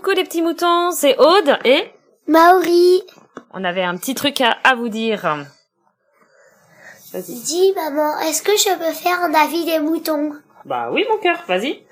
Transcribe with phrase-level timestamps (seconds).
[0.00, 1.92] Coucou les petits moutons, c'est Aude et
[2.26, 3.02] Maori,
[3.52, 5.44] on avait un petit truc à, à vous dire.
[7.12, 7.34] Vas-y.
[7.34, 10.32] dis maman, est-ce que je peux faire un avis des moutons?
[10.64, 11.82] Bah oui mon cœur, vas-y.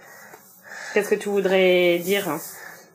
[0.95, 2.31] Qu'est-ce que tu voudrais dire?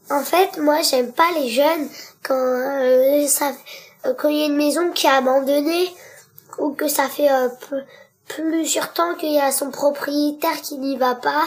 [0.10, 1.90] En fait, moi, j'aime pas les jeunes
[2.24, 3.52] quand euh, ça,
[4.08, 5.94] euh, quand il y a une maison qui est abandonnée
[6.58, 7.50] ou que ça fait euh,
[8.28, 11.44] plusieurs temps qu'il y a son propriétaire qui n'y va pas.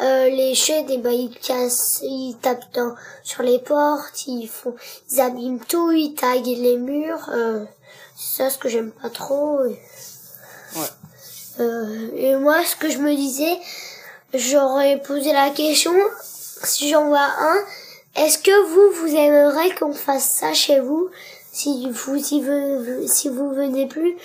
[0.00, 4.74] Euh, les eh ben, ils cassent, ils tapent dans, sur les portes, ils font,
[5.10, 7.28] ils abîment tout, ils taillent les murs.
[7.32, 7.64] Euh,
[8.16, 9.60] c'est ça ce que j'aime pas trop.
[9.60, 9.74] Ouais.
[11.60, 13.56] Euh, et moi, ce que je me disais,
[14.32, 15.94] j'aurais posé la question,
[16.64, 17.56] si j'en vois un,
[18.16, 21.08] est-ce que vous, vous aimeriez qu'on fasse ça chez vous?
[21.52, 24.16] Si vous, si vous, si vous venez plus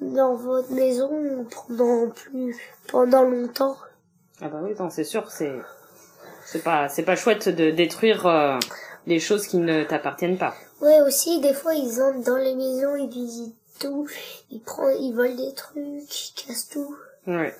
[0.00, 1.10] dans votre maison
[1.50, 2.56] pendant plus,
[2.86, 3.76] pendant longtemps?
[4.42, 5.54] Ah bah oui, non, c'est sûr, c'est
[6.44, 8.58] c'est pas c'est pas chouette de détruire euh,
[9.06, 10.54] des choses qui ne t'appartiennent pas.
[10.80, 14.06] Ouais, aussi, des fois, ils entrent dans les maisons, ils visitent tout,
[14.50, 15.80] ils prennent, ils volent des trucs,
[16.30, 16.94] ils cassent tout.
[17.26, 17.54] Ouais.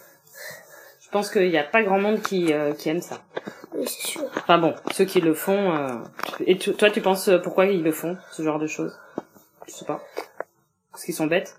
[1.01, 3.23] Je pense qu'il n'y a pas grand monde qui euh, qui aime ça.
[3.75, 4.25] Oui, c'est sûr.
[4.37, 5.73] Enfin bon, ceux qui le font.
[5.75, 5.97] euh,
[6.47, 8.99] Et tu- toi, tu penses euh, pourquoi ils le font, ce genre de choses?
[9.67, 10.03] Je sais pas.
[10.93, 11.57] Parce qu'ils sont bêtes?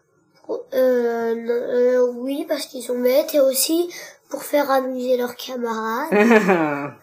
[0.74, 3.90] Euh, non, euh, oui, parce qu'ils sont bêtes et aussi
[4.30, 6.12] pour faire amuser leurs camarades.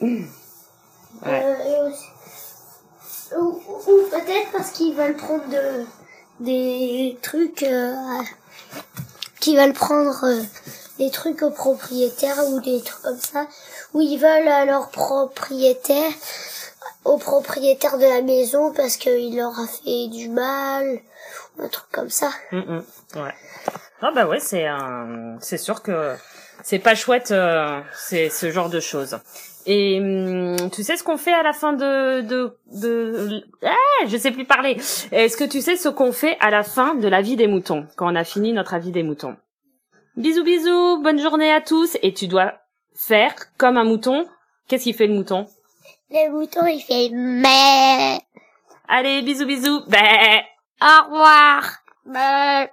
[0.00, 0.24] ouais.
[1.26, 5.84] Euh, et ou, ou peut-être parce qu'ils veulent prendre de,
[6.40, 7.94] des trucs, euh,
[9.40, 10.42] qu'ils veulent prendre euh,
[10.98, 13.46] des trucs aux propriétaires ou des trucs comme ça,
[13.94, 16.12] ou ils veulent à leur propriétaire,
[17.04, 21.00] au propriétaire de la maison parce qu'il leur a fait du mal,
[21.56, 22.30] ou un truc comme ça.
[22.52, 22.84] Mm, mm.
[23.16, 23.34] Ouais.
[24.02, 26.16] Ah bah ouais, c'est un, c'est sûr que
[26.62, 29.18] c'est pas chouette, euh, c'est ce genre de choses.
[29.66, 34.16] Et hum, tu sais ce qu'on fait à la fin de de de ah, je
[34.16, 34.76] sais plus parler.
[35.12, 37.86] Est-ce que tu sais ce qu'on fait à la fin de la vie des moutons
[37.96, 39.36] quand on a fini notre avis des moutons?
[40.16, 42.54] Bisous bisous, bonne journée à tous et tu dois
[42.94, 44.26] faire comme un mouton.
[44.68, 45.46] Qu'est-ce qu'il fait le mouton?
[46.10, 48.18] Le bouton il fait mais
[48.88, 49.82] Allez, bisous bisous.
[49.86, 49.98] Bah.
[50.82, 51.78] au revoir.
[52.06, 52.70] Mais...